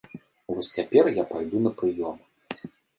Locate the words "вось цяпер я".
0.53-1.27